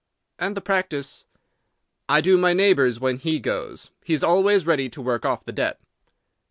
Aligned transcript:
"And 0.39 0.57
the 0.57 0.61
practice?" 0.61 1.25
"I 2.09 2.21
do 2.21 2.35
my 2.35 2.53
neighbour's 2.53 2.99
when 2.99 3.19
he 3.19 3.39
goes. 3.39 3.91
He 4.03 4.15
is 4.15 4.23
always 4.23 4.65
ready 4.65 4.89
to 4.89 4.99
work 4.99 5.25
off 5.25 5.45
the 5.45 5.51
debt." 5.53 5.79